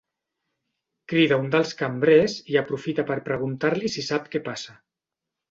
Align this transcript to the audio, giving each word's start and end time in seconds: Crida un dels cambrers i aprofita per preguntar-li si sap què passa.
Crida 1.11 1.37
un 1.41 1.51
dels 1.55 1.73
cambrers 1.81 2.39
i 2.55 2.57
aprofita 2.63 3.07
per 3.11 3.19
preguntar-li 3.29 3.93
si 3.99 4.07
sap 4.09 4.27
què 4.35 4.45
passa. 4.51 4.77